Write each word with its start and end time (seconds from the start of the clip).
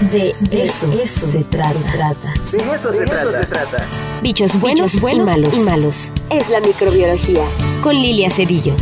De 0.00 0.30
eso, 0.50 0.92
eso 0.92 1.28
se 1.28 1.44
trata. 1.44 2.34
De 2.50 2.58
eso, 2.58 2.92
se, 2.92 3.04
trata. 3.04 3.86
Bichos 4.22 4.58
buenos, 4.60 5.00
buenos 5.00 5.24
y, 5.24 5.30
malos. 5.30 5.56
y 5.56 5.60
malos. 5.60 6.12
Es 6.30 6.48
la 6.50 6.60
microbiología. 6.60 7.44
Con 7.80 7.94
Lilia 7.94 8.28
Cedillo. 8.28 8.74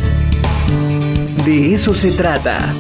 De 1.45 1.75
eso 1.75 1.95
se 1.95 2.12
trata. 2.12 2.72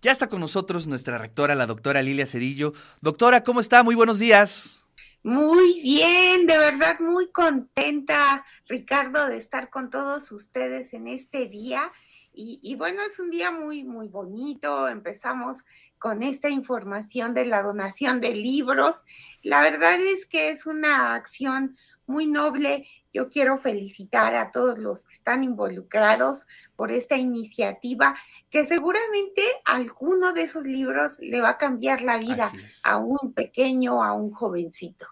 Ya 0.00 0.12
está 0.12 0.28
con 0.28 0.40
nosotros 0.40 0.86
nuestra 0.86 1.18
rectora, 1.18 1.54
la 1.54 1.66
doctora 1.66 2.00
Lilia 2.00 2.24
Cedillo. 2.24 2.72
Doctora, 3.02 3.44
¿cómo 3.44 3.60
está? 3.60 3.82
Muy 3.82 3.94
buenos 3.94 4.18
días. 4.18 4.80
Muy 5.22 5.82
bien, 5.82 6.46
de 6.46 6.56
verdad 6.56 6.98
muy 7.00 7.30
contenta, 7.30 8.46
Ricardo, 8.68 9.26
de 9.26 9.36
estar 9.36 9.68
con 9.68 9.90
todos 9.90 10.32
ustedes 10.32 10.94
en 10.94 11.08
este 11.08 11.48
día. 11.48 11.92
Y, 12.40 12.76
bueno, 12.76 13.02
es 13.02 13.18
un 13.18 13.32
día 13.32 13.50
muy, 13.50 13.82
muy 13.82 14.06
bonito. 14.06 14.88
Empezamos 14.88 15.64
con 15.98 16.22
esta 16.22 16.48
información 16.48 17.34
de 17.34 17.44
la 17.44 17.62
donación 17.62 18.20
de 18.20 18.32
libros. 18.32 19.02
La 19.42 19.60
verdad 19.60 20.00
es 20.00 20.24
que 20.24 20.50
es 20.50 20.64
una 20.64 21.16
acción 21.16 21.76
muy 22.06 22.28
noble. 22.28 22.86
Yo 23.12 23.28
quiero 23.28 23.58
felicitar 23.58 24.36
a 24.36 24.52
todos 24.52 24.78
los 24.78 25.04
que 25.04 25.14
están 25.14 25.42
involucrados 25.42 26.46
por 26.76 26.92
esta 26.92 27.16
iniciativa, 27.16 28.14
que 28.50 28.64
seguramente 28.64 29.42
alguno 29.64 30.32
de 30.32 30.42
esos 30.42 30.62
libros 30.62 31.18
le 31.18 31.40
va 31.40 31.48
a 31.48 31.58
cambiar 31.58 32.02
la 32.02 32.18
vida 32.18 32.52
a 32.84 32.98
un 32.98 33.32
pequeño, 33.32 34.04
a 34.04 34.12
un 34.12 34.30
jovencito. 34.30 35.08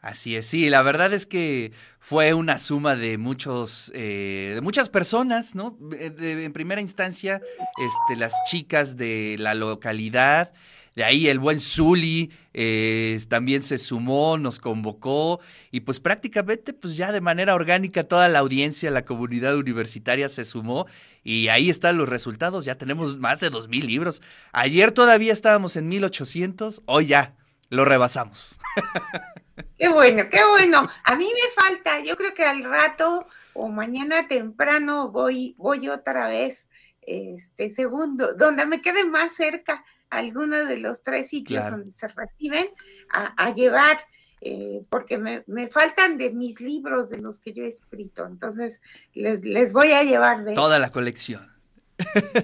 Así 0.00 0.34
es, 0.34 0.46
sí, 0.46 0.70
la 0.70 0.80
verdad 0.80 1.12
es 1.12 1.26
que 1.26 1.72
fue 1.98 2.32
una 2.32 2.58
suma 2.58 2.96
de 2.96 3.18
muchos, 3.18 3.92
eh, 3.94 4.52
de 4.54 4.60
muchas 4.62 4.88
personas, 4.88 5.54
¿no? 5.54 5.76
en 5.92 6.52
primera 6.54 6.80
instancia, 6.80 7.42
este, 7.76 8.18
las 8.18 8.32
chicas 8.50 8.96
de 8.96 9.36
la 9.38 9.52
localidad, 9.52 10.54
de 10.96 11.04
ahí 11.04 11.28
el 11.28 11.38
buen 11.38 11.60
Zuli 11.60 12.32
eh, 12.54 13.20
también 13.28 13.62
se 13.62 13.76
sumó, 13.78 14.38
nos 14.38 14.58
convocó 14.58 15.40
y 15.70 15.80
pues 15.80 16.00
prácticamente 16.00 16.72
pues 16.72 16.96
ya 16.96 17.12
de 17.12 17.20
manera 17.20 17.54
orgánica 17.54 18.04
toda 18.04 18.28
la 18.28 18.40
audiencia, 18.40 18.90
la 18.90 19.04
comunidad 19.04 19.56
universitaria 19.56 20.28
se 20.28 20.44
sumó 20.44 20.86
y 21.22 21.48
ahí 21.48 21.70
están 21.70 21.98
los 21.98 22.08
resultados, 22.08 22.64
ya 22.64 22.76
tenemos 22.76 23.18
más 23.18 23.38
de 23.40 23.50
dos 23.50 23.68
mil 23.68 23.86
libros. 23.86 24.20
Ayer 24.52 24.92
todavía 24.92 25.32
estábamos 25.32 25.76
en 25.76 25.88
1800, 25.88 26.82
hoy 26.86 27.06
ya 27.06 27.36
lo 27.68 27.84
rebasamos. 27.84 28.58
Qué 29.78 29.88
bueno, 29.88 30.24
qué 30.30 30.44
bueno. 30.44 30.88
A 31.04 31.16
mí 31.16 31.24
me 31.26 31.62
falta, 31.62 32.00
yo 32.00 32.16
creo 32.16 32.34
que 32.34 32.44
al 32.44 32.64
rato 32.64 33.26
o 33.54 33.68
mañana 33.68 34.28
temprano 34.28 35.10
voy, 35.10 35.54
voy 35.58 35.88
otra 35.88 36.28
vez, 36.28 36.68
este 37.02 37.70
segundo, 37.70 38.34
donde 38.34 38.66
me 38.66 38.80
quede 38.80 39.04
más 39.04 39.34
cerca 39.34 39.84
alguno 40.10 40.64
de 40.64 40.76
los 40.76 41.02
tres 41.02 41.28
sitios 41.28 41.70
donde 41.70 41.92
se 41.92 42.08
reciben 42.08 42.68
a, 43.12 43.54
llevar, 43.54 43.98
eh, 44.40 44.82
porque 44.90 45.18
me, 45.18 45.44
me, 45.46 45.68
faltan 45.68 46.18
de 46.18 46.30
mis 46.30 46.60
libros 46.60 47.10
de 47.10 47.18
los 47.18 47.38
que 47.40 47.52
yo 47.52 47.64
he 47.64 47.68
escrito. 47.68 48.26
Entonces, 48.26 48.80
les, 49.14 49.44
les 49.44 49.72
voy 49.72 49.92
a 49.92 50.02
llevar 50.02 50.44
de 50.44 50.54
toda 50.54 50.78
la 50.78 50.90
colección. 50.90 51.50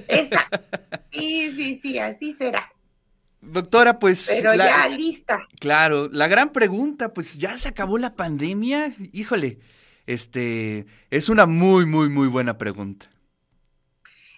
Esa. 0.08 0.48
Sí, 1.10 1.50
sí, 1.56 1.78
sí, 1.80 1.98
así 1.98 2.34
será. 2.34 2.70
Doctora, 3.46 3.98
pues. 3.98 4.26
Pero 4.28 4.54
ya 4.54 4.88
lista. 4.88 5.46
Claro, 5.60 6.08
la 6.10 6.26
gran 6.28 6.52
pregunta, 6.52 7.12
pues 7.12 7.38
ya 7.38 7.56
se 7.58 7.68
acabó 7.68 7.96
la 7.96 8.14
pandemia. 8.14 8.92
Híjole, 9.12 9.60
este 10.06 10.86
es 11.10 11.28
una 11.28 11.46
muy, 11.46 11.86
muy, 11.86 12.08
muy 12.08 12.28
buena 12.28 12.58
pregunta. 12.58 13.10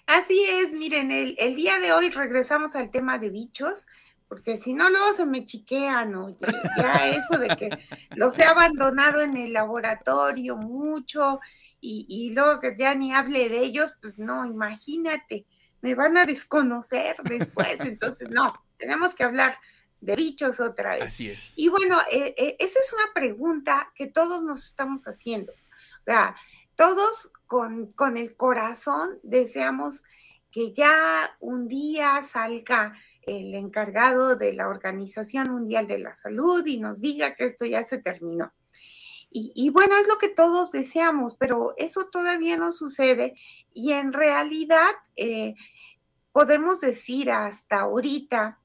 Así 0.07 0.43
es, 0.43 0.73
miren, 0.73 1.11
el, 1.11 1.37
el 1.39 1.57
día 1.57 1.79
de 1.81 1.93
hoy 1.93 2.11
regresamos 2.11 2.75
al 2.75 2.91
tema 2.91 3.19
de 3.19 3.29
bichos, 3.29 3.87
porque 4.27 4.57
si 4.57 4.73
no, 4.73 4.89
luego 4.89 5.13
se 5.15 5.27
me 5.27 5.45
chiquean, 5.45 6.13
¿no? 6.13 6.35
Ya, 6.77 7.09
eso 7.09 7.39
de 7.39 7.49
que 7.57 7.71
los 8.17 8.39
he 8.39 8.45
abandonado 8.45 9.21
en 9.21 9.37
el 9.37 9.53
laboratorio 9.53 10.57
mucho 10.57 11.41
y, 11.81 12.07
y 12.09 12.31
luego 12.35 12.61
que 12.61 12.75
ya 12.79 12.95
ni 12.95 13.13
hable 13.13 13.51
de 13.51 13.59
ellos, 13.61 13.99
pues 14.01 14.19
no, 14.19 14.47
imagínate, 14.47 15.47
me 15.83 15.95
van 15.95 16.17
a 16.17 16.25
desconocer 16.25 17.17
después, 17.25 17.81
entonces 17.81 18.31
no 18.31 18.55
tenemos 18.79 19.15
que 19.15 19.25
hablar 19.25 19.59
de 20.01 20.17
bichos 20.17 20.61
otra 20.61 20.93
vez. 20.93 21.03
Así 21.03 21.31
es. 21.31 21.53
Y 21.57 21.69
bueno, 21.69 21.99
eh, 22.11 22.35
eh, 22.37 22.57
esa 22.59 22.79
es 22.79 22.93
una 22.93 23.13
pregunta 23.13 23.93
que 23.95 24.07
todos 24.07 24.43
nos 24.43 24.65
estamos 24.65 25.05
haciendo. 25.07 25.53
O 25.53 26.03
sea, 26.03 26.37
todos 26.77 27.33
con, 27.47 27.93
con 27.93 28.17
el 28.17 28.37
corazón 28.37 29.19
deseamos 29.23 30.05
que 30.51 30.73
ya 30.73 31.37
un 31.41 31.69
día 31.69 32.23
salga 32.23 32.95
el 33.23 33.55
encargado 33.55 34.37
de 34.37 34.55
la 34.55 34.69
Organización 34.69 35.51
Mundial 35.51 35.87
de 35.87 35.99
la 35.99 36.17
Salud 36.17 36.65
y 36.67 36.79
nos 36.79 37.01
diga 37.01 37.35
que 37.35 37.45
esto 37.45 37.67
ya 37.67 37.85
se 37.85 37.99
terminó. 37.99 38.53
Y, 39.31 39.69
bueno, 39.69 39.95
es 39.95 40.09
lo 40.09 40.17
que 40.17 40.31
todos 40.31 40.73
deseamos, 40.73 41.37
pero 41.37 41.75
eso 41.77 42.09
todavía 42.11 42.57
no 42.57 42.73
sucede 42.73 43.35
y 43.75 43.93
en 43.93 44.15
realidad 44.15 44.89
eh, 45.17 45.55
podemos 46.33 46.81
decir 46.81 47.31
hasta 47.31 47.81
ahorita 47.81 48.59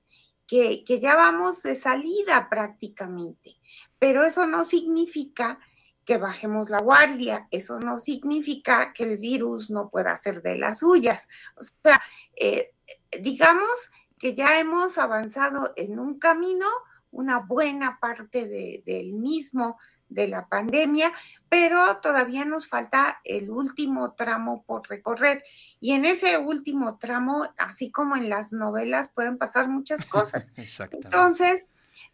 que, 0.48 0.84
ya 1.02 1.16
vamos 1.16 1.64
de 1.64 1.76
salida 1.76 2.50
prácticamente, 2.50 3.58
pero 4.00 4.24
eso 4.24 4.46
no 4.46 4.64
significa 4.64 5.60
que 6.06 6.18
bajemos 6.18 6.70
la 6.70 6.82
guardia, 6.82 7.48
eso 7.50 7.80
no 7.80 7.98
significa 7.98 8.92
que 8.94 9.04
el 9.04 9.18
virus 9.18 9.70
no 9.70 9.90
pueda 9.90 10.12
hacer 10.12 10.42
de 10.42 10.58
las 10.58 10.80
suyas. 10.80 11.30
O 11.56 11.62
sea, 11.62 12.02
eh, 12.36 12.74
digamos 13.22 13.92
que 14.20 14.36
ya 14.36 14.60
hemos 14.60 14.98
avanzado 14.98 15.72
en 15.78 16.00
un 16.00 16.20
camino, 16.20 16.68
una 17.12 17.40
buena 17.40 18.00
parte 18.02 18.82
del 18.86 19.14
mismo 19.14 19.78
de 20.10 20.28
la 20.28 20.48
pandemia, 20.48 21.12
pero 21.54 21.98
todavía 21.98 22.46
nos 22.46 22.68
falta 22.68 23.22
el 23.24 23.52
último 23.52 24.14
tramo 24.14 24.64
por 24.64 24.90
recorrer. 24.90 25.44
Y 25.80 25.92
en 25.92 26.04
ese 26.04 26.40
último 26.40 26.98
tramo, 26.98 27.46
así 27.60 27.92
como 27.92 28.16
en 28.16 28.28
las 28.28 28.54
novelas, 28.54 29.12
pueden 29.14 29.38
pasar 29.38 29.68
muchas 29.68 30.04
cosas. 30.10 30.52
Entonces, 30.92 31.72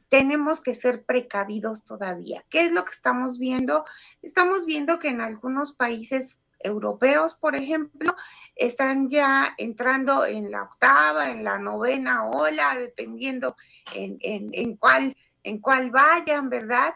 tenemos 0.10 0.60
que 0.60 0.76
ser 0.76 1.06
precavidos 1.06 1.86
todavía. 1.86 2.44
¿Qué 2.50 2.66
es 2.66 2.74
lo 2.74 2.84
que 2.84 2.92
estamos 2.92 3.40
viendo? 3.40 3.86
Estamos 4.22 4.66
viendo 4.66 5.00
que 5.00 5.08
en 5.08 5.22
algunos 5.22 5.72
países 5.72 6.42
europeos, 6.60 7.36
por 7.36 7.56
ejemplo, 7.56 8.14
están 8.58 9.10
ya 9.10 9.56
entrando 9.58 10.26
en 10.26 10.52
la 10.52 10.64
octava, 10.64 11.30
en 11.30 11.46
la 11.46 11.58
novena 11.60 12.26
ola, 12.26 12.78
dependiendo 12.78 13.56
en, 13.96 14.18
en 14.20 14.76
cuál, 14.76 15.16
en 15.44 15.60
cuál 15.60 15.92
vayan, 15.92 16.50
¿verdad? 16.50 16.94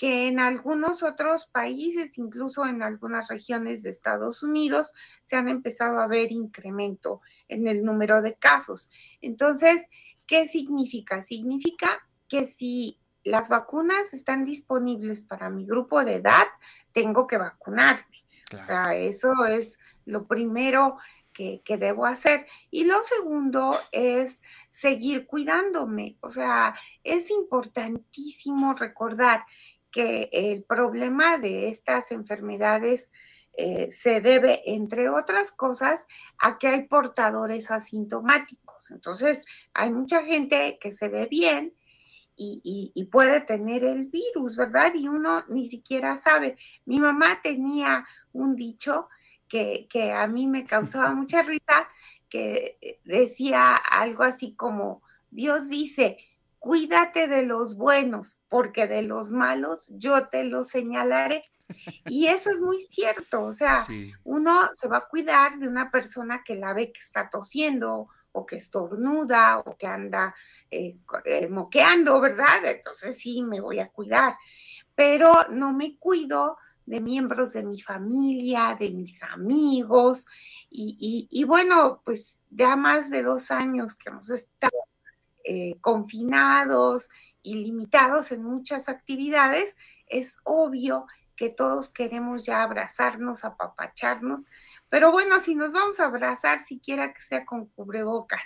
Que 0.00 0.28
en 0.28 0.40
algunos 0.40 1.02
otros 1.02 1.48
países, 1.48 2.16
incluso 2.16 2.64
en 2.64 2.82
algunas 2.82 3.28
regiones 3.28 3.82
de 3.82 3.90
Estados 3.90 4.42
Unidos, 4.42 4.94
se 5.24 5.36
han 5.36 5.50
empezado 5.50 6.00
a 6.00 6.06
ver 6.06 6.32
incremento 6.32 7.20
en 7.48 7.68
el 7.68 7.84
número 7.84 8.22
de 8.22 8.34
casos. 8.34 8.88
Entonces, 9.20 9.84
¿qué 10.26 10.48
significa? 10.48 11.22
Significa 11.22 12.00
que 12.28 12.46
si 12.46 12.98
las 13.24 13.50
vacunas 13.50 14.14
están 14.14 14.46
disponibles 14.46 15.20
para 15.20 15.50
mi 15.50 15.66
grupo 15.66 16.02
de 16.02 16.14
edad, 16.14 16.46
tengo 16.92 17.26
que 17.26 17.36
vacunarme. 17.36 18.24
O 18.58 18.62
sea, 18.62 18.94
eso 18.94 19.44
es 19.44 19.78
lo 20.06 20.26
primero 20.26 20.96
que, 21.34 21.60
que, 21.62 21.76
debo 21.76 22.06
hacer. 22.06 22.46
Y 22.70 22.84
lo 22.84 23.02
segundo 23.02 23.76
es 23.92 24.40
seguir 24.70 25.26
cuidándome. 25.26 26.16
O 26.22 26.30
sea, 26.30 26.74
es 27.04 27.30
importantísimo 27.30 28.72
recordar 28.72 29.44
que 29.90 30.28
el 30.32 30.62
problema 30.64 31.38
de 31.38 31.68
estas 31.68 32.12
enfermedades 32.12 33.10
eh, 33.54 33.90
se 33.90 34.20
debe, 34.20 34.62
entre 34.64 35.08
otras 35.08 35.50
cosas, 35.50 36.06
a 36.38 36.58
que 36.58 36.68
hay 36.68 36.86
portadores 36.86 37.70
asintomáticos. 37.70 38.90
Entonces, 38.90 39.44
hay 39.74 39.92
mucha 39.92 40.22
gente 40.22 40.78
que 40.80 40.92
se 40.92 41.08
ve 41.08 41.26
bien 41.26 41.74
y, 42.42 43.08
puede 43.12 43.40
tener 43.42 43.84
el 43.84 44.06
virus, 44.06 44.56
¿verdad? 44.56 44.94
Y 44.94 45.08
uno 45.08 45.42
ni 45.48 45.68
siquiera 45.68 46.16
sabe. 46.16 46.56
Mi 46.86 46.98
mamá 46.98 47.40
tenía 47.42 48.06
un 48.32 48.56
dicho 48.56 49.08
que, 49.46 49.88
que 49.90 50.12
a 50.12 50.26
mí 50.26 50.46
me 50.46 50.64
causaba 50.64 51.12
mucha 51.14 51.42
risa, 51.42 51.88
que 52.30 53.00
decía 53.04 53.74
algo 53.74 54.22
así 54.22 54.54
como, 54.54 55.02
Dios 55.30 55.68
dice, 55.68 56.18
cuídate 56.60 57.26
de 57.26 57.44
los 57.44 57.76
buenos, 57.76 58.40
porque 58.48 58.86
de 58.86 59.02
los 59.02 59.32
malos 59.32 59.90
yo 59.96 60.28
te 60.28 60.44
los 60.44 60.68
señalaré. 60.68 61.44
Y 62.06 62.26
eso 62.26 62.50
es 62.50 62.60
muy 62.60 62.80
cierto, 62.80 63.44
o 63.44 63.52
sea, 63.52 63.86
uno 64.24 64.68
se 64.72 64.88
va 64.88 64.98
a 64.98 65.08
cuidar 65.08 65.58
de 65.58 65.68
una 65.68 65.90
persona 65.90 66.42
que 66.44 66.56
la 66.56 66.72
ve 66.72 66.92
que 66.92 67.00
está 67.00 67.30
tosiendo 67.30 68.08
o 68.32 68.44
que 68.44 68.56
estornuda 68.56 69.60
o 69.60 69.76
que 69.76 69.86
anda 69.86 70.34
eh, 70.70 70.96
eh, 71.24 71.48
moqueando, 71.48 72.20
¿verdad? 72.20 72.64
Entonces 72.64 73.18
sí, 73.18 73.42
me 73.42 73.60
voy 73.60 73.78
a 73.78 73.88
cuidar, 73.88 74.36
pero 74.94 75.32
no 75.50 75.72
me 75.72 75.96
cuido 75.96 76.56
de 76.86 77.00
miembros 77.00 77.52
de 77.52 77.62
mi 77.62 77.80
familia, 77.80 78.76
de 78.78 78.90
mis 78.90 79.22
amigos, 79.22 80.26
Y, 80.72 81.44
bueno, 81.44 82.00
pues 82.04 82.44
ya 82.50 82.76
más 82.76 83.10
de 83.10 83.22
dos 83.22 83.50
años 83.50 83.96
que 83.96 84.10
hemos 84.10 84.30
estado 84.30 84.89
eh, 85.44 85.76
confinados 85.80 87.08
y 87.42 87.54
limitados 87.64 88.32
en 88.32 88.42
muchas 88.42 88.88
actividades, 88.88 89.76
es 90.06 90.40
obvio 90.44 91.06
que 91.36 91.48
todos 91.48 91.88
queremos 91.88 92.44
ya 92.44 92.62
abrazarnos, 92.62 93.44
apapacharnos, 93.44 94.44
pero 94.90 95.12
bueno, 95.12 95.38
si 95.38 95.54
nos 95.54 95.72
vamos 95.72 96.00
a 96.00 96.06
abrazar, 96.06 96.64
siquiera 96.64 97.14
que 97.14 97.20
sea 97.20 97.46
con 97.46 97.66
cubrebocas, 97.66 98.42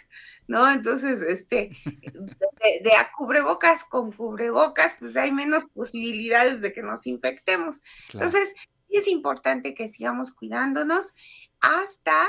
¿no? 0.46 0.70
Entonces, 0.70 1.22
este, 1.22 1.70
de, 1.84 2.96
a 2.96 3.10
cubrebocas 3.16 3.82
con 3.82 4.12
cubrebocas, 4.12 4.96
pues 5.00 5.16
hay 5.16 5.32
menos 5.32 5.64
posibilidades 5.64 6.60
de 6.60 6.74
que 6.74 6.82
nos 6.82 7.06
infectemos. 7.06 7.82
Entonces, 8.12 8.54
es 8.90 9.08
importante 9.08 9.74
que 9.74 9.88
sigamos 9.88 10.32
cuidándonos 10.32 11.14
hasta 11.60 12.28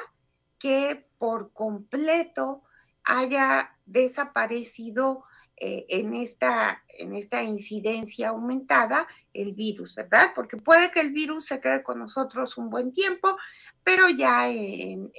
que 0.59 1.05
por 1.17 1.51
completo 1.51 2.63
haya 3.03 3.74
desaparecido 3.85 5.23
eh, 5.57 5.85
en, 5.89 6.13
esta, 6.13 6.83
en 6.89 7.15
esta 7.15 7.43
incidencia 7.43 8.29
aumentada 8.29 9.07
el 9.33 9.53
virus, 9.53 9.95
¿verdad? 9.95 10.31
Porque 10.35 10.57
puede 10.57 10.91
que 10.91 10.99
el 10.99 11.11
virus 11.11 11.45
se 11.45 11.61
quede 11.61 11.81
con 11.81 11.99
nosotros 11.99 12.57
un 12.57 12.69
buen 12.69 12.91
tiempo, 12.91 13.37
pero 13.83 14.09
ya 14.09 14.49
en, 14.49 15.11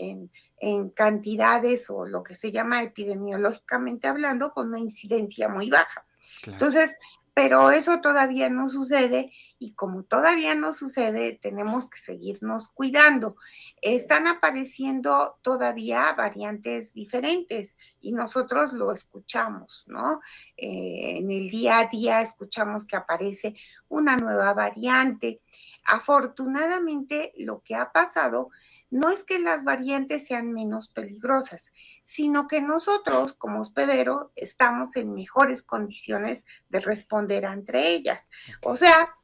en 0.58 0.90
cantidades 0.90 1.90
o 1.90 2.06
lo 2.06 2.22
que 2.22 2.34
se 2.34 2.50
llama 2.50 2.82
epidemiológicamente 2.82 4.08
hablando, 4.08 4.52
con 4.52 4.68
una 4.68 4.78
incidencia 4.78 5.48
muy 5.48 5.70
baja. 5.70 6.04
Entonces, 6.46 6.96
pero 7.34 7.70
eso 7.70 8.00
todavía 8.00 8.48
no 8.48 8.68
sucede 8.68 9.32
y 9.58 9.72
como 9.72 10.04
todavía 10.04 10.54
no 10.54 10.72
sucede, 10.72 11.38
tenemos 11.40 11.88
que 11.88 11.98
seguirnos 11.98 12.68
cuidando. 12.68 13.36
Están 13.80 14.26
apareciendo 14.26 15.38
todavía 15.42 16.12
variantes 16.12 16.92
diferentes 16.92 17.76
y 18.00 18.12
nosotros 18.12 18.72
lo 18.72 18.92
escuchamos, 18.92 19.84
¿no? 19.86 20.20
Eh, 20.56 21.18
en 21.18 21.30
el 21.30 21.48
día 21.48 21.78
a 21.78 21.86
día 21.86 22.20
escuchamos 22.20 22.86
que 22.86 22.96
aparece 22.96 23.56
una 23.88 24.16
nueva 24.16 24.52
variante. 24.52 25.40
Afortunadamente, 25.84 27.32
lo 27.38 27.62
que 27.62 27.74
ha 27.74 27.92
pasado 27.92 28.50
no 28.90 29.10
es 29.10 29.24
que 29.24 29.38
las 29.38 29.64
variantes 29.64 30.26
sean 30.26 30.52
menos 30.52 30.88
peligrosas, 30.88 31.72
sino 32.04 32.46
que 32.46 32.60
nosotros 32.60 33.32
como 33.32 33.60
hospedero 33.60 34.32
estamos 34.36 34.96
en 34.96 35.12
mejores 35.14 35.62
condiciones 35.62 36.44
de 36.68 36.80
responder 36.80 37.44
entre 37.44 37.88
ellas. 37.88 38.28
O 38.62 38.76
sea, 38.76 39.16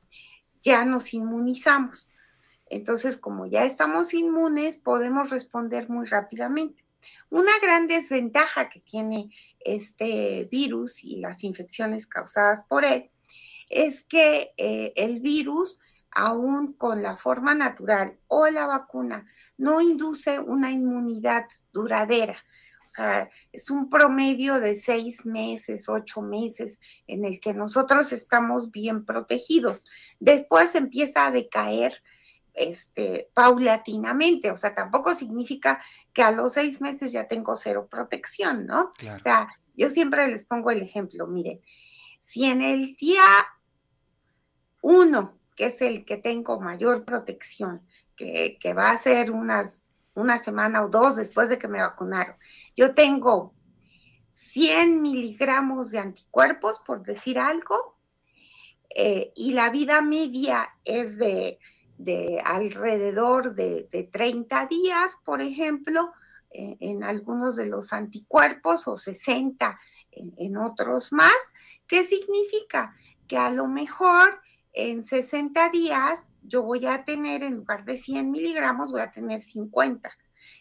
ya 0.62 0.84
nos 0.84 1.12
inmunizamos. 1.14 2.08
Entonces, 2.66 3.16
como 3.16 3.46
ya 3.46 3.64
estamos 3.64 4.14
inmunes, 4.14 4.78
podemos 4.78 5.30
responder 5.30 5.90
muy 5.90 6.06
rápidamente. 6.06 6.84
Una 7.28 7.52
gran 7.60 7.86
desventaja 7.88 8.68
que 8.68 8.80
tiene 8.80 9.30
este 9.60 10.48
virus 10.50 11.04
y 11.04 11.16
las 11.16 11.44
infecciones 11.44 12.06
causadas 12.06 12.64
por 12.64 12.84
él 12.84 13.10
es 13.68 14.02
que 14.04 14.52
eh, 14.56 14.92
el 14.96 15.20
virus, 15.20 15.80
aún 16.10 16.74
con 16.74 17.02
la 17.02 17.16
forma 17.16 17.54
natural 17.54 18.18
o 18.28 18.46
la 18.48 18.66
vacuna, 18.66 19.26
no 19.56 19.80
induce 19.80 20.38
una 20.38 20.70
inmunidad 20.70 21.46
duradera. 21.72 22.36
O 22.92 22.94
sea, 22.94 23.30
es 23.52 23.70
un 23.70 23.88
promedio 23.88 24.60
de 24.60 24.76
seis 24.76 25.24
meses, 25.24 25.88
ocho 25.88 26.20
meses 26.20 26.78
en 27.06 27.24
el 27.24 27.40
que 27.40 27.54
nosotros 27.54 28.12
estamos 28.12 28.70
bien 28.70 29.06
protegidos. 29.06 29.86
Después 30.20 30.74
empieza 30.74 31.26
a 31.26 31.30
decaer 31.30 32.02
este, 32.52 33.30
paulatinamente, 33.32 34.50
o 34.50 34.58
sea, 34.58 34.74
tampoco 34.74 35.14
significa 35.14 35.82
que 36.12 36.22
a 36.22 36.32
los 36.32 36.52
seis 36.52 36.82
meses 36.82 37.12
ya 37.12 37.26
tengo 37.28 37.56
cero 37.56 37.88
protección, 37.90 38.66
¿no? 38.66 38.92
O 39.16 39.20
sea, 39.22 39.48
yo 39.74 39.88
siempre 39.88 40.28
les 40.28 40.44
pongo 40.44 40.70
el 40.70 40.82
ejemplo, 40.82 41.26
miren, 41.26 41.62
si 42.20 42.44
en 42.44 42.60
el 42.60 42.94
día 42.96 43.24
uno, 44.82 45.38
que 45.56 45.66
es 45.66 45.80
el 45.80 46.04
que 46.04 46.18
tengo 46.18 46.60
mayor 46.60 47.06
protección, 47.06 47.80
que, 48.16 48.58
que 48.60 48.74
va 48.74 48.90
a 48.90 48.98
ser 48.98 49.30
unas 49.30 49.86
una 50.14 50.38
semana 50.38 50.84
o 50.84 50.88
dos 50.88 51.16
después 51.16 51.48
de 51.48 51.58
que 51.58 51.68
me 51.68 51.80
vacunaron. 51.80 52.36
Yo 52.76 52.94
tengo 52.94 53.54
100 54.32 55.00
miligramos 55.00 55.90
de 55.90 55.98
anticuerpos, 55.98 56.78
por 56.80 57.02
decir 57.02 57.38
algo, 57.38 57.96
eh, 58.94 59.32
y 59.34 59.52
la 59.52 59.70
vida 59.70 60.02
media 60.02 60.68
es 60.84 61.16
de, 61.16 61.58
alrededor 62.44 63.54
de, 63.54 64.10
30 64.12 64.66
días, 64.66 65.16
por 65.24 65.40
ejemplo, 65.40 66.12
en 66.50 67.02
algunos 67.02 67.56
de 67.56 67.66
los 67.66 67.94
anticuerpos 67.94 68.86
o 68.86 68.98
60 68.98 69.80
en, 70.10 70.34
en 70.36 70.56
otros 70.58 71.12
más. 71.12 71.32
¿Qué 71.86 72.04
significa? 72.04 72.94
Que 73.26 73.38
a 73.38 73.50
lo 73.50 73.68
mejor 73.68 74.42
en 74.72 75.02
60 75.02 75.70
días 75.70 76.20
yo 76.42 76.62
voy 76.62 76.86
a 76.86 77.04
tener, 77.04 77.42
en 77.42 77.56
lugar 77.56 77.84
de 77.84 77.96
100 77.96 78.30
miligramos, 78.30 78.90
voy 78.90 79.00
a 79.00 79.10
tener 79.10 79.40
50. 79.40 80.10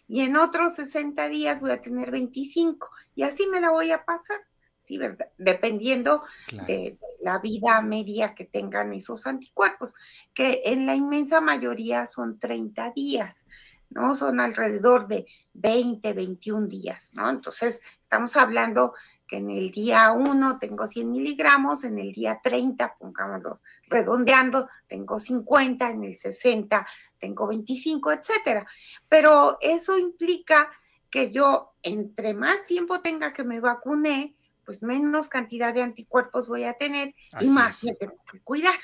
Y 0.08 0.22
en 0.22 0.36
otros 0.36 0.76
60 0.76 1.28
días 1.30 1.62
voy 1.62 1.72
a 1.72 1.82
tener 1.82 2.12
25. 2.12 2.90
Y 3.16 3.24
así 3.24 3.48
me 3.48 3.62
la 3.62 3.72
voy 3.72 3.92
a 3.92 4.06
pasar, 4.06 4.40
¿sí? 4.82 4.98
¿verdad? 4.98 5.28
Dependiendo 5.38 6.24
de 6.68 6.98
la 7.22 7.40
vida 7.40 7.82
media 7.82 8.36
que 8.36 8.46
tengan 8.46 8.94
esos 8.94 9.26
anticuerpos, 9.26 9.94
que 10.34 10.62
en 10.66 10.86
la 10.86 10.96
inmensa 10.96 11.42
mayoría 11.42 12.06
son 12.06 12.40
30 12.40 12.92
días. 12.96 13.46
¿no? 13.90 14.16
Son 14.16 14.40
alrededor 14.40 15.08
de 15.08 15.26
20, 15.54 16.14
21 16.14 16.68
días, 16.68 17.12
¿no? 17.14 17.30
Entonces, 17.30 17.82
estamos 18.00 18.38
hablando 18.38 18.94
que 19.32 19.38
en 19.38 19.50
el 19.50 19.72
día 19.72 20.12
1 20.12 20.60
tengo 20.60 20.86
100 20.86 21.10
miligramos, 21.10 21.86
en 21.86 21.98
el 22.00 22.12
día 22.12 22.42
30, 22.44 22.98
pongámoslo 23.00 23.62
redondeando, 23.88 24.68
tengo 24.90 25.20
50, 25.20 25.90
en 25.90 26.04
el 26.04 26.18
60 26.18 26.86
tengo 27.18 27.48
25, 27.48 28.12
etcétera. 28.12 28.68
Pero 29.08 29.58
eso 29.62 29.98
implica 29.98 30.70
que 31.10 31.32
yo, 31.32 31.76
entre 31.82 32.34
más 32.34 32.66
tiempo 32.66 33.00
tenga 33.00 33.32
que 33.32 33.46
me 33.46 33.62
vacune, 33.62 34.36
pues 34.66 34.84
menos 34.84 35.30
cantidad 35.30 35.74
de 35.74 35.84
anticuerpos 35.84 36.50
voy 36.50 36.66
a 36.66 36.74
tener 36.74 37.16
y 37.40 37.48
más 37.48 37.86
me 37.86 37.96
tengo 37.96 38.18
que 38.30 38.42
cuidar. 38.42 38.76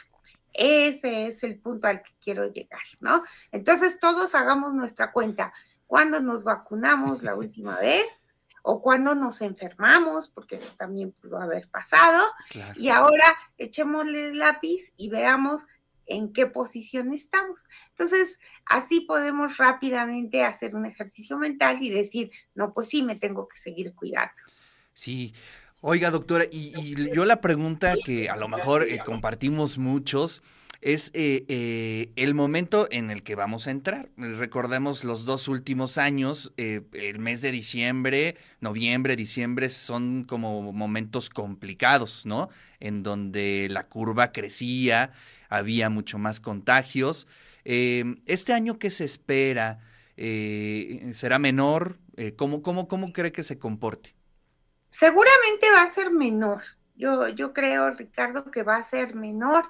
Ese 0.53 1.27
es 1.27 1.43
el 1.43 1.59
punto 1.59 1.87
al 1.87 2.01
que 2.01 2.13
quiero 2.23 2.47
llegar, 2.47 2.79
¿no? 3.01 3.21
Entonces 3.51 3.99
todos 3.99 4.33
hagamos 4.33 4.73
nuestra 4.73 5.11
cuenta. 5.11 5.51
¿Cuándo 5.87 6.21
nos 6.21 6.45
vacunamos 6.45 7.21
la 7.21 7.35
última 7.35 7.77
vez? 7.79 8.21
O 8.69 8.81
cuando 8.81 9.15
nos 9.15 9.39
enfermamos, 9.41 10.27
porque 10.27 10.57
eso 10.57 10.75
también 10.77 11.13
pudo 11.13 11.39
haber 11.39 11.69
pasado. 11.69 12.21
Y 12.75 12.89
ahora 12.89 13.33
echémosle 13.57 14.31
el 14.31 14.39
lápiz 14.39 14.91
y 14.97 15.09
veamos 15.09 15.61
en 16.05 16.33
qué 16.33 16.47
posición 16.47 17.13
estamos. 17.13 17.65
Entonces, 17.91 18.41
así 18.65 18.99
podemos 18.99 19.55
rápidamente 19.55 20.43
hacer 20.43 20.75
un 20.75 20.85
ejercicio 20.85 21.37
mental 21.37 21.77
y 21.81 21.91
decir, 21.91 22.29
no, 22.55 22.73
pues 22.73 22.89
sí, 22.89 23.03
me 23.03 23.15
tengo 23.15 23.47
que 23.47 23.57
seguir 23.57 23.95
cuidando. 23.95 24.35
Sí. 24.93 25.33
Oiga, 25.79 26.11
doctora, 26.11 26.43
y, 26.51 27.13
yo 27.13 27.23
la 27.23 27.39
pregunta 27.39 27.95
que 28.03 28.29
a 28.29 28.35
lo 28.35 28.49
mejor 28.49 28.83
eh, 28.83 28.99
compartimos 28.99 29.77
muchos, 29.77 30.43
es 30.81 31.11
eh, 31.13 31.45
eh, 31.47 32.11
el 32.15 32.33
momento 32.33 32.87
en 32.91 33.09
el 33.09 33.23
que 33.23 33.35
vamos 33.35 33.67
a 33.67 33.71
entrar. 33.71 34.09
Recordemos 34.17 35.03
los 35.03 35.25
dos 35.25 35.47
últimos 35.47 35.97
años, 35.97 36.53
eh, 36.57 36.81
el 36.93 37.19
mes 37.19 37.41
de 37.41 37.51
diciembre, 37.51 38.37
noviembre, 38.59 39.15
diciembre 39.15 39.69
son 39.69 40.23
como 40.23 40.71
momentos 40.71 41.29
complicados, 41.29 42.25
¿no? 42.25 42.49
En 42.79 43.03
donde 43.03 43.67
la 43.69 43.87
curva 43.87 44.31
crecía, 44.31 45.11
había 45.49 45.89
mucho 45.89 46.17
más 46.17 46.39
contagios. 46.39 47.27
este 47.63 48.53
año, 48.53 48.79
¿qué 48.79 48.89
se 48.89 49.03
espera? 49.03 49.79
¿Será 50.15 51.39
menor? 51.39 51.97
¿cómo, 52.35 52.61
cómo, 52.61 52.87
¿Cómo 52.87 53.13
cree 53.13 53.31
que 53.31 53.43
se 53.43 53.59
comporte? 53.59 54.15
Seguramente 54.87 55.67
va 55.75 55.83
a 55.83 55.89
ser 55.89 56.11
menor. 56.11 56.63
Yo, 56.95 57.27
yo 57.27 57.53
creo, 57.53 57.91
Ricardo, 57.91 58.49
que 58.49 58.63
va 58.63 58.77
a 58.77 58.83
ser 58.83 59.15
menor. 59.15 59.65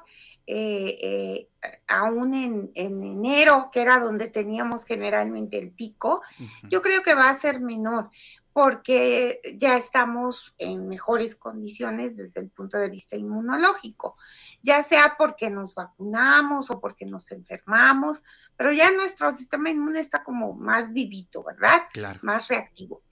Eh, 0.50 0.98
eh, 1.02 1.50
aún 1.88 2.34
en, 2.34 2.72
enero, 2.74 3.70
que 3.70 3.82
era 3.82 4.00
donde 4.00 4.30
teníamos 4.30 4.86
generalmente 4.86 5.58
el 5.60 5.72
pico, 5.72 6.22
yo 6.70 6.82
creo 6.82 7.04
que 7.04 7.14
va 7.14 7.30
a 7.30 7.36
ser 7.36 7.60
menor 7.60 8.10
porque 8.54 9.40
ya 9.58 9.78
estamos 9.78 10.56
en 10.58 10.88
mejores 10.88 11.36
condiciones 11.36 12.18
desde 12.18 12.40
el 12.40 12.50
punto 12.50 12.78
de 12.78 12.90
vista 12.90 13.16
inmunológico, 13.16 14.18
ya 14.64 14.82
sea 14.82 15.16
porque 15.16 15.52
nos 15.52 15.76
vacunamos 15.76 16.72
o 16.72 16.80
porque 16.80 17.06
nos 17.06 17.32
enfermamos, 17.32 18.24
pero 18.56 18.72
ya 18.72 18.90
nuestro 18.90 19.32
sistema 19.32 19.70
inmune 19.70 20.00
está 20.00 20.24
como 20.24 20.54
más 20.54 20.92
vivito, 20.92 21.44
¿verdad? 21.44 21.84
Más 22.24 22.48
reactivo. 22.48 23.04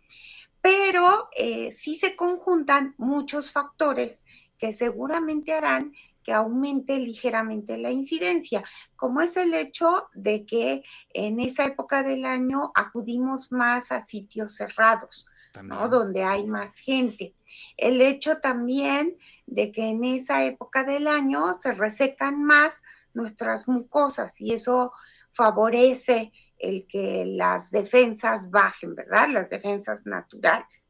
Pero 0.61 1.29
eh, 1.37 1.71
sí 1.71 1.95
se 1.95 2.15
conjuntan 2.15 2.95
muchos 2.97 3.51
factores 3.51 4.23
que 4.57 4.73
seguramente 4.73 5.53
harán 5.53 5.93
que 6.25 6.33
aumente 6.33 6.97
ligeramente 6.99 7.77
la 7.77 7.91
incidencia, 7.91 8.63
como 8.95 9.21
es 9.21 9.37
el 9.37 9.53
hecho 9.53 10.07
de 10.15 10.45
que 10.45 10.83
en 11.13 11.39
esa 11.39 11.65
época 11.65 12.01
del 12.01 12.25
año 12.25 12.71
acudimos 12.73 13.51
más 13.51 13.91
a 13.91 14.01
sitios 14.01 14.55
cerrados, 14.55 15.27
¿no? 15.63 15.87
donde 15.87 16.23
hay 16.23 16.47
más 16.47 16.79
gente. 16.79 17.35
El 17.77 18.01
hecho 18.01 18.39
también 18.39 19.15
de 19.45 19.71
que 19.71 19.87
en 19.89 20.03
esa 20.03 20.43
época 20.43 20.83
del 20.83 21.07
año 21.07 21.53
se 21.53 21.73
resecan 21.73 22.43
más 22.43 22.81
nuestras 23.13 23.67
mucosas 23.67 24.41
y 24.41 24.53
eso 24.53 24.91
favorece 25.29 26.33
el 26.57 26.87
que 26.87 27.25
las 27.25 27.69
defensas 27.69 28.49
bajen, 28.49 28.95
¿verdad? 28.95 29.29
Las 29.29 29.49
defensas 29.49 30.05
naturales 30.05 30.87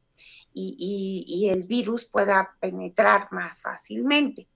y, 0.56 1.48
el 1.50 1.64
virus 1.64 2.06
pueda 2.06 2.56
penetrar 2.60 3.28
más 3.30 3.60
fácilmente. 3.60 4.48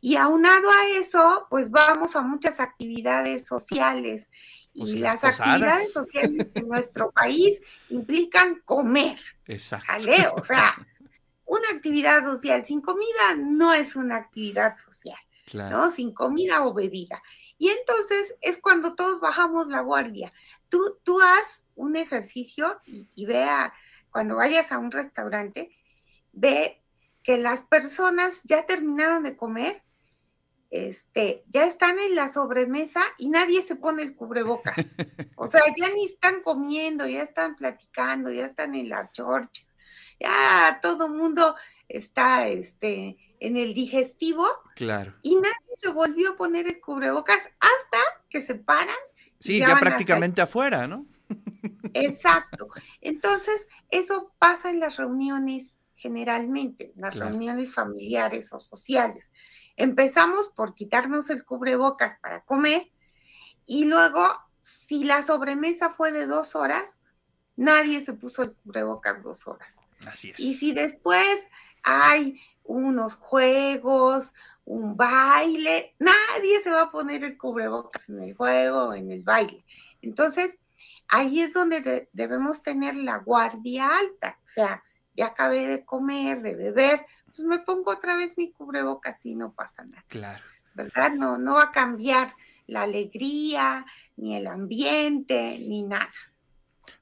Y 0.00 0.16
aunado 0.16 0.70
a 0.70 0.98
eso, 0.98 1.46
pues 1.50 1.70
vamos 1.70 2.16
a 2.16 2.22
muchas 2.22 2.60
actividades 2.60 3.46
sociales 3.46 4.30
y 4.72 4.98
las, 4.98 5.22
actividades 5.24 5.92
sociales 5.92 6.46
en 6.54 6.68
nuestro 6.68 7.10
país 7.10 7.60
implican 7.88 8.60
comer. 8.64 9.18
Exacto. 9.46 10.34
O 10.36 10.42
sea, 10.42 10.74
una 11.44 11.68
actividad 11.74 12.22
social 12.22 12.64
sin 12.64 12.80
comida 12.80 13.34
no 13.36 13.72
es 13.74 13.96
una 13.96 14.16
actividad 14.16 14.76
social, 14.76 15.18
¿no? 15.52 15.90
Sin 15.90 16.14
comida 16.14 16.64
o 16.64 16.72
bebida. 16.72 17.22
Y 17.58 17.68
entonces 17.68 18.36
es 18.40 18.58
cuando 18.58 18.94
todos 18.94 19.20
bajamos 19.20 19.66
la 19.66 19.80
guardia. 19.80 20.32
Tú, 20.68 20.98
tú 21.02 21.20
haz 21.20 21.64
un 21.74 21.96
ejercicio 21.96 22.80
y, 22.86 23.26
vea, 23.26 23.74
cuando 24.10 24.36
vayas 24.36 24.70
a 24.70 24.78
un 24.78 24.90
restaurante, 24.90 25.76
ve 26.32 26.80
que 27.22 27.36
las 27.36 27.62
personas 27.62 28.42
ya 28.44 28.64
terminaron 28.64 29.24
de 29.24 29.36
comer, 29.36 29.82
este, 30.70 31.44
ya 31.48 31.66
están 31.66 31.98
en 31.98 32.14
la 32.14 32.28
sobremesa 32.32 33.02
y 33.18 33.28
nadie 33.28 33.62
se 33.62 33.76
pone 33.76 34.02
el 34.02 34.14
cubrebocas. 34.14 34.76
O 35.42 35.48
sea, 35.48 35.62
ya 35.74 35.88
ni 35.94 36.04
están 36.04 36.42
comiendo, 36.42 37.06
ya 37.06 37.22
están 37.22 37.56
platicando, 37.56 38.30
ya 38.30 38.44
están 38.44 38.74
en 38.74 38.90
la 38.90 39.10
chorcha, 39.10 39.62
ya 40.20 40.80
todo 40.82 41.08
mundo 41.08 41.56
está 41.88 42.46
este, 42.46 43.16
en 43.40 43.56
el 43.56 43.72
digestivo. 43.72 44.46
Claro. 44.76 45.14
Y 45.22 45.36
nadie 45.36 45.76
se 45.80 45.88
volvió 45.88 46.32
a 46.32 46.36
poner 46.36 46.66
el 46.66 46.78
cubrebocas 46.78 47.48
hasta 47.58 47.98
que 48.28 48.42
se 48.42 48.54
paran. 48.54 48.94
Sí, 49.38 49.60
ya, 49.60 49.76
prácticamente 49.80 50.42
afuera, 50.42 50.86
¿no? 50.86 51.06
Exacto. 51.94 52.68
Entonces, 53.00 53.66
eso 53.90 54.34
pasa 54.38 54.68
en 54.68 54.78
las 54.78 54.98
reuniones 54.98 55.80
generalmente, 56.00 56.92
en 56.94 57.02
las 57.02 57.14
reuniones 57.14 57.74
familiares 57.74 58.52
o 58.52 58.58
sociales. 58.58 59.30
Empezamos 59.80 60.50
por 60.50 60.74
quitarnos 60.74 61.30
el 61.30 61.42
cubrebocas 61.42 62.18
para 62.20 62.44
comer 62.44 62.90
y 63.64 63.86
luego, 63.86 64.28
si 64.60 65.04
la 65.04 65.22
sobremesa 65.22 65.88
fue 65.88 66.12
de 66.12 66.26
dos 66.26 66.54
horas, 66.54 67.00
nadie 67.56 68.04
se 68.04 68.12
puso 68.12 68.42
el 68.42 68.52
cubrebocas 68.52 69.22
dos 69.22 69.48
horas. 69.48 69.74
Así 70.06 70.32
es. 70.32 70.38
Y 70.38 70.52
si 70.52 70.72
después 70.72 71.46
hay 71.82 72.38
unos 72.62 73.14
juegos, 73.14 74.34
un 74.66 74.98
baile, 74.98 75.94
nadie 75.98 76.60
se 76.62 76.70
va 76.70 76.82
a 76.82 76.90
poner 76.90 77.24
el 77.24 77.38
cubrebocas 77.38 78.06
en 78.10 78.22
el 78.22 78.36
juego 78.36 78.88
o 78.88 78.94
en 78.94 79.10
el 79.10 79.22
baile. 79.22 79.64
Entonces, 80.02 80.58
ahí 81.08 81.40
es 81.40 81.54
donde 81.54 82.10
debemos 82.12 82.62
tener 82.62 82.96
la 82.96 83.16
guardia 83.16 83.88
alta. 83.88 84.38
O 84.44 84.46
sea, 84.46 84.84
ya 85.14 85.28
acabé 85.28 85.66
de 85.66 85.86
comer, 85.86 86.42
de 86.42 86.54
beber, 86.54 87.06
pues 87.34 87.46
me 87.46 87.58
pongo 87.60 87.92
otra 87.92 88.16
vez 88.16 88.36
mi 88.36 88.50
cubrebocas 88.52 89.24
y 89.26 89.34
no 89.34 89.52
pasa 89.52 89.84
nada. 89.84 90.04
Claro. 90.08 90.42
¿Verdad? 90.74 91.12
No, 91.14 91.38
no 91.38 91.54
va 91.54 91.64
a 91.64 91.72
cambiar 91.72 92.34
la 92.66 92.82
alegría, 92.82 93.84
ni 94.16 94.36
el 94.36 94.46
ambiente, 94.46 95.58
ni 95.66 95.82
nada. 95.82 96.10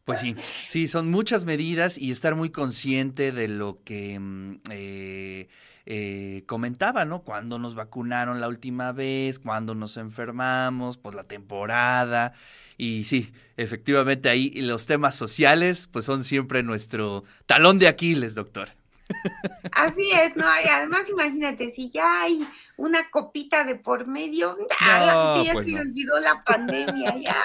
Pues 0.04 0.20
sí, 0.20 0.34
sí, 0.68 0.88
son 0.88 1.10
muchas 1.10 1.44
medidas 1.44 1.98
y 1.98 2.10
estar 2.10 2.34
muy 2.34 2.48
consciente 2.48 3.30
de 3.30 3.46
lo 3.46 3.82
que 3.84 4.18
mm, 4.18 4.60
eh, 4.70 5.48
eh, 5.84 6.44
comentaba, 6.46 7.04
¿no? 7.04 7.22
Cuando 7.22 7.58
nos 7.58 7.74
vacunaron 7.74 8.40
la 8.40 8.48
última 8.48 8.92
vez, 8.92 9.38
cuando 9.38 9.74
nos 9.74 9.98
enfermamos, 9.98 10.96
pues 10.96 11.14
la 11.14 11.24
temporada. 11.24 12.32
Y 12.78 13.04
sí, 13.04 13.32
efectivamente 13.56 14.30
ahí 14.30 14.50
los 14.62 14.86
temas 14.86 15.14
sociales, 15.14 15.88
pues 15.90 16.06
son 16.06 16.24
siempre 16.24 16.62
nuestro 16.62 17.24
talón 17.44 17.78
de 17.78 17.88
Aquiles, 17.88 18.34
doctor. 18.34 18.70
Así 19.72 20.10
es, 20.10 20.36
¿no? 20.36 20.44
Y 20.64 20.68
además 20.68 21.08
imagínate, 21.08 21.70
si 21.70 21.90
ya 21.90 22.22
hay 22.22 22.46
una 22.76 23.10
copita 23.10 23.64
de 23.64 23.76
por 23.76 24.06
medio, 24.06 24.56
ya, 24.80 25.42
ya 25.44 25.52
pues 25.52 25.66
se 25.66 25.78
olvidó 25.78 26.18
la 26.20 26.42
pandemia, 26.44 27.16
ya, 27.16 27.36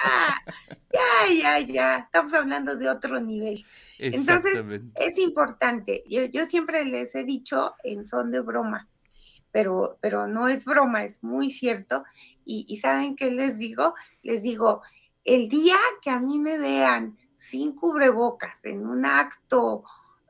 ya, 0.91 1.33
ya, 1.33 1.59
ya, 1.59 1.97
estamos 1.97 2.33
hablando 2.33 2.75
de 2.75 2.89
otro 2.89 3.19
nivel. 3.19 3.63
Entonces, 3.99 4.65
es 4.95 5.17
importante, 5.17 6.03
yo, 6.09 6.25
yo 6.25 6.45
siempre 6.45 6.85
les 6.85 7.15
he 7.15 7.23
dicho 7.23 7.75
en 7.83 8.05
son 8.05 8.31
de 8.31 8.41
broma, 8.41 8.89
pero, 9.51 9.97
pero 10.01 10.27
no 10.27 10.47
es 10.47 10.65
broma, 10.65 11.03
es 11.03 11.23
muy 11.23 11.51
cierto. 11.51 12.03
Y, 12.45 12.65
y 12.67 12.77
¿saben 12.77 13.15
qué 13.15 13.31
les 13.31 13.57
digo? 13.57 13.93
Les 14.23 14.41
digo, 14.41 14.81
el 15.23 15.47
día 15.47 15.77
que 16.01 16.09
a 16.09 16.19
mí 16.19 16.39
me 16.39 16.57
vean 16.57 17.17
sin 17.35 17.73
cubrebocas 17.75 18.65
en 18.65 18.85
un 18.85 19.05
acto 19.05 19.83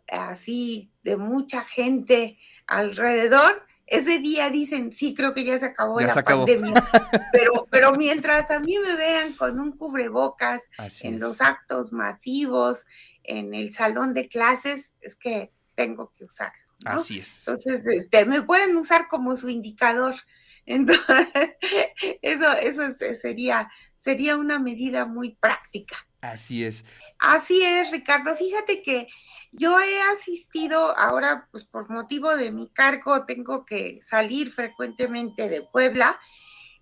así 0.10 0.91
de 1.03 1.17
mucha 1.17 1.63
gente 1.63 2.38
alrededor, 2.67 3.65
ese 3.86 4.19
día 4.19 4.50
dicen, 4.50 4.93
sí, 4.93 5.13
creo 5.13 5.33
que 5.33 5.43
ya 5.43 5.60
se 5.60 5.65
acabó 5.65 6.00
la 6.00 6.15
pandemia. 6.24 6.74
Pero, 7.31 7.67
pero 7.69 7.93
mientras 7.93 8.50
a 8.51 8.60
mí 8.60 8.77
me 8.79 8.95
vean 8.95 9.33
con 9.33 9.60
un 9.60 9.75
cubrebocas 9.75 10.63
en 11.01 11.19
los 11.19 11.41
actos 11.41 11.91
masivos, 11.91 12.86
en 13.24 13.53
el 13.53 13.74
salón 13.74 14.13
de 14.13 14.27
clases, 14.27 14.95
es 15.01 15.15
que 15.15 15.51
tengo 15.75 16.13
que 16.15 16.25
usarlo. 16.25 16.63
Así 16.86 17.19
es. 17.19 17.48
Entonces, 17.48 17.86
este, 17.86 18.25
me 18.25 18.41
pueden 18.41 18.75
usar 18.77 19.07
como 19.07 19.36
su 19.36 19.50
indicador. 19.50 20.15
Entonces, 20.65 21.27
eso, 22.22 22.51
eso 22.53 22.83
sería, 23.22 23.69
sería 23.98 24.38
una 24.38 24.60
medida 24.60 25.05
muy 25.05 25.36
práctica. 25.36 25.98
Así 26.24 26.63
es. 26.63 26.86
Así 27.20 27.62
es, 27.62 27.92
Ricardo. 27.92 28.34
Fíjate 28.36 28.82
que 28.82 29.10
yo 29.51 29.80
he 29.82 30.01
asistido 30.03 30.98
ahora, 30.98 31.50
pues 31.51 31.65
por 31.65 31.89
motivo 31.89 32.36
de 32.38 32.50
mi 32.51 32.70
cargo, 32.70 33.25
tengo 33.25 33.65
que 33.65 34.00
salir 34.03 34.50
frecuentemente 34.50 35.50
de 35.50 35.63
Puebla 35.63 36.18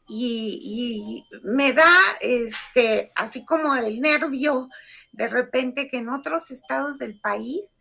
y, 0.08 1.26
me 1.44 1.74
da 1.74 1.92
este, 2.20 3.12
así 3.16 3.44
como 3.44 3.76
el 3.76 4.00
nervio 4.00 4.70
de 5.12 5.28
repente 5.28 5.88
que 5.88 5.98
en 5.98 6.10
otros 6.10 6.52
estados 6.52 7.00
del 7.00 7.20
país 7.20 7.74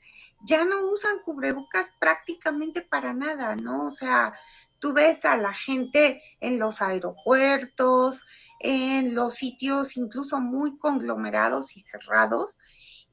ya 0.46 0.64
no 0.64 0.90
usan 0.90 1.18
cubrebocas 1.24 1.90
prácticamente 1.98 2.80
para 2.80 3.12
nada, 3.12 3.54
¿no? 3.56 3.86
O 3.86 3.90
sea, 3.90 4.32
tú 4.78 4.94
ves 4.94 5.26
a 5.26 5.36
la 5.36 5.52
gente 5.52 6.22
en 6.40 6.58
los 6.58 6.80
aeropuertos, 6.80 8.22
en 8.60 9.14
los 9.14 9.34
sitios 9.34 9.96
incluso 9.96 10.38
muy 10.40 10.78
conglomerados 10.78 11.76
y 11.76 11.80
cerrados, 11.80 12.58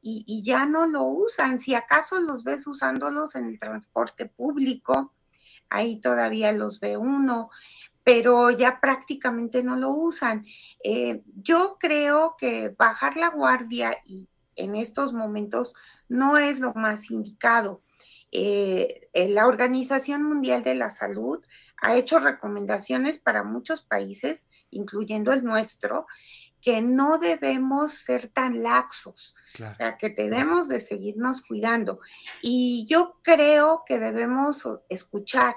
y, 0.01 0.43
ya 0.43 0.65
no 0.65 0.87
lo 0.87 1.03
usan. 1.03 1.59
Si 1.59 1.73
acaso 1.75 2.21
los 2.21 2.43
ves 2.43 2.65
usándolos 2.67 3.35
en 3.35 3.45
el 3.45 3.59
transporte 3.59 4.25
público, 4.25 5.13
ahí 5.69 5.99
todavía 5.99 6.53
los 6.53 6.79
ve 6.79 6.95
uno, 6.95 7.49
pero 8.03 8.49
ya 8.51 8.79
prácticamente 8.79 9.63
no 9.63 9.75
lo 9.75 9.89
usan. 9.91 10.45
Eh, 10.83 11.23
yo 11.35 11.77
creo 11.77 12.35
que 12.37 12.73
bajar 12.77 13.17
la 13.17 13.29
guardia 13.29 13.97
y 14.05 14.29
en 14.55 14.75
estos 14.75 15.11
momentos 15.11 15.73
no 16.07 16.37
es 16.37 16.59
lo 16.59 16.73
más 16.73 17.11
indicado. 17.11 17.81
Eh, 18.31 19.09
la 19.13 19.47
Organización 19.47 20.23
Mundial 20.23 20.63
de 20.63 20.75
la 20.75 20.89
Salud 20.89 21.43
ha 21.81 21.95
hecho 21.95 22.19
recomendaciones 22.19 23.19
para 23.19 23.43
muchos 23.43 23.83
países, 23.83 24.49
incluyendo 24.71 25.31
el 25.33 25.43
nuestro, 25.43 26.07
que 26.61 26.81
no 26.81 27.17
debemos 27.19 27.93
ser 27.93 28.27
tan 28.29 28.63
laxos, 28.63 29.35
o 29.59 29.73
sea, 29.75 29.97
que 29.97 30.09
debemos 30.09 30.67
de 30.67 30.79
seguirnos 30.79 31.41
cuidando. 31.41 31.99
Y 32.41 32.85
yo 32.89 33.19
creo 33.21 33.83
que 33.85 33.99
debemos 33.99 34.67
escuchar 34.89 35.55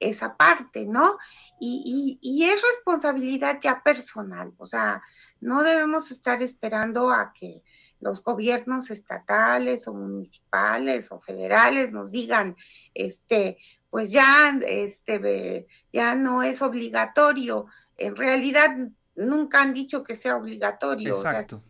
esa 0.00 0.36
parte, 0.36 0.86
¿no? 0.86 1.18
Y, 1.60 2.18
y, 2.20 2.44
es 2.44 2.60
responsabilidad 2.60 3.60
ya 3.62 3.82
personal, 3.84 4.52
o 4.58 4.66
sea, 4.66 5.00
no 5.40 5.62
debemos 5.62 6.10
estar 6.10 6.42
esperando 6.42 7.10
a 7.10 7.32
que 7.32 7.62
los 8.00 8.24
gobiernos 8.24 8.90
estatales 8.90 9.86
o 9.86 9.94
municipales 9.94 11.12
o 11.12 11.20
federales 11.20 11.92
nos 11.92 12.10
digan, 12.10 12.56
este, 12.94 13.58
pues 13.92 14.10
ya, 14.10 14.58
este, 14.66 15.66
ya 15.92 16.14
no 16.14 16.42
es 16.42 16.62
obligatorio. 16.62 17.66
En 17.98 18.16
realidad 18.16 18.74
nunca 19.14 19.60
han 19.60 19.74
dicho 19.74 20.02
que 20.02 20.16
sea 20.16 20.38
obligatorio, 20.38 21.14
Exacto. 21.14 21.62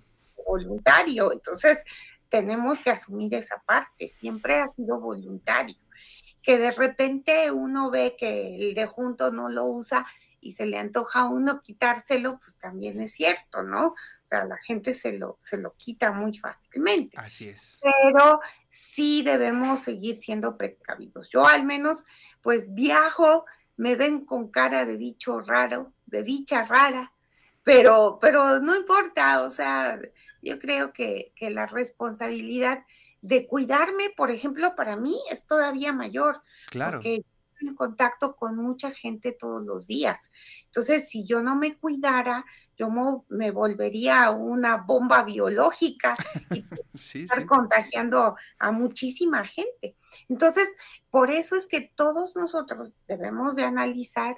voluntario. 0.47 1.33
Entonces, 1.33 1.83
tenemos 2.29 2.79
que 2.79 2.91
asumir 2.91 3.35
esa 3.35 3.61
parte, 3.67 4.09
siempre 4.09 4.61
ha 4.61 4.69
sido 4.69 5.01
voluntario. 5.01 5.75
que 6.43 6.59
de 6.59 6.71
repente 6.71 7.51
uno 7.51 7.91
ve 7.91 8.15
que 8.17 8.55
el 8.55 8.75
de 8.75 8.87
junto 8.87 9.33
no 9.33 9.49
lo 9.49 9.65
usa 9.65 10.07
y 10.41 10.53
se 10.53 10.67
le 10.67 10.79
antoja 10.79 11.23
a 11.23 11.29
uno 11.29 11.61
quitárselo, 11.61 12.39
pues 12.39 12.57
también 12.57 13.01
es 13.01 13.13
cierto, 13.15 13.65
¿no? 13.65 13.95
Sea, 14.33 14.45
la 14.47 14.57
gente 14.57 14.95
se 14.95 15.13
lo, 15.13 15.37
se 15.39 15.59
lo 15.59 15.75
quita 15.77 16.11
muy 16.11 16.37
fácilmente. 16.39 17.19
Así 17.19 17.49
es. 17.49 17.81
Pero 17.83 18.41
sí 18.69 19.23
debemos 19.23 19.81
seguir 19.81 20.17
siendo 20.17 20.57
precavidos. 20.57 21.29
Yo 21.31 21.47
al 21.47 21.65
menos, 21.65 22.05
pues 22.41 22.73
viajo, 22.73 23.45
me 23.77 23.95
ven 23.97 24.25
con 24.25 24.49
cara 24.49 24.87
de 24.87 24.97
bicho 24.97 25.41
raro, 25.41 25.93
de 26.07 26.23
bicha 26.23 26.65
rara, 26.65 27.13
pero, 27.63 28.19
pero 28.21 28.59
no 28.61 28.75
importa, 28.75 29.43
o 29.43 29.51
sea, 29.51 30.01
yo 30.41 30.59
creo 30.59 30.93
que, 30.93 31.33
que 31.37 31.51
la 31.51 31.67
responsabilidad 31.67 32.85
de 33.21 33.47
cuidarme, 33.47 34.11
por 34.17 34.31
ejemplo, 34.31 34.75
para 34.75 34.97
mí 34.97 35.17
es 35.31 35.47
todavía 35.47 35.93
mayor. 35.93 36.43
Claro. 36.71 36.99
Porque 36.99 37.25
estoy 37.53 37.69
en 37.69 37.75
contacto 37.77 38.35
con 38.35 38.57
mucha 38.57 38.91
gente 38.91 39.33
todos 39.33 39.63
los 39.63 39.87
días. 39.87 40.33
Entonces, 40.67 41.09
si 41.09 41.25
yo 41.25 41.43
no 41.43 41.55
me 41.55 41.77
cuidara, 41.77 42.45
yo 42.83 43.25
me 43.29 43.51
volvería 43.53 44.31
una 44.31 44.79
bomba 44.79 45.23
biológica 45.23 46.17
y 46.51 46.65
sí, 46.95 47.23
estar 47.23 47.41
sí. 47.41 47.47
contagiando 47.47 48.37
a 48.59 48.73
muchísima 48.73 49.45
gente. 49.45 49.97
Entonces, 50.29 50.69
por 51.11 51.31
eso 51.31 51.55
es 51.55 51.67
que 51.67 51.93
todos 51.95 52.35
nosotros 52.35 52.97
debemos 53.07 53.55
de 53.55 53.63
analizar 53.63 54.37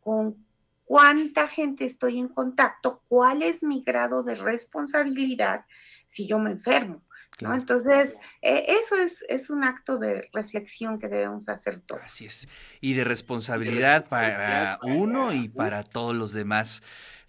con 0.00 0.46
cuánta 0.84 1.48
gente 1.48 1.84
estoy 1.84 2.18
en 2.18 2.28
contacto, 2.28 3.02
cuál 3.08 3.42
es 3.42 3.62
mi 3.62 3.82
grado 3.82 4.22
de 4.22 4.36
responsabilidad 4.36 5.66
si 6.06 6.26
yo 6.26 6.38
me 6.38 6.50
enfermo. 6.50 7.02
Claro. 7.36 7.54
¿no? 7.54 7.60
Entonces, 7.60 8.16
eh, 8.40 8.64
eso 8.68 8.96
es, 8.96 9.24
es, 9.28 9.50
un 9.50 9.64
acto 9.64 9.98
de 9.98 10.28
reflexión 10.32 10.98
que 10.98 11.08
debemos 11.08 11.48
hacer 11.48 11.80
todos. 11.80 12.02
Así 12.02 12.26
es. 12.26 12.46
Y 12.80 12.94
de 12.94 13.04
responsabilidad 13.04 14.06
para 14.06 14.78
uno 14.82 15.32
y 15.32 15.48
para 15.48 15.82
todos 15.82 16.14
los 16.14 16.32
demás. 16.32 16.82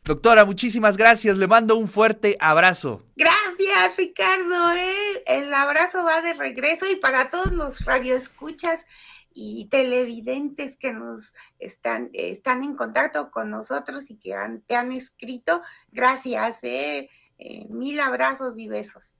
Doctora, 0.05 0.43
muchísimas 0.43 0.97
gracias. 0.97 1.37
Le 1.37 1.47
mando 1.47 1.77
un 1.77 1.87
fuerte 1.87 2.35
abrazo. 2.41 3.03
Gracias, 3.15 3.97
Ricardo. 3.97 4.73
¿eh? 4.73 5.23
El 5.25 5.53
abrazo 5.53 6.03
va 6.03 6.21
de 6.21 6.33
regreso 6.33 6.85
y 6.91 6.97
para 6.97 7.29
todos 7.29 7.53
los 7.53 7.85
radioescuchas 7.85 8.85
y 9.33 9.69
televidentes 9.69 10.75
que 10.75 10.91
nos 10.91 11.33
están, 11.57 12.09
están 12.13 12.63
en 12.63 12.75
contacto 12.75 13.31
con 13.31 13.49
nosotros 13.49 14.09
y 14.09 14.17
que 14.17 14.33
han, 14.33 14.61
te 14.61 14.75
han 14.75 14.91
escrito, 14.91 15.61
gracias. 15.91 16.61
¿eh? 16.63 17.09
Eh, 17.39 17.65
mil 17.69 17.99
abrazos 17.99 18.57
y 18.57 18.67
besos. 18.67 19.15